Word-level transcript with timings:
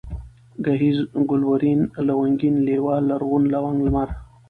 گهيځ، 0.65 0.97
گلورين، 1.29 1.81
لونگين، 2.07 2.55
لېوال، 2.65 3.03
لرغون، 3.09 3.43
لونگ، 3.53 3.77
لمر 3.85 4.09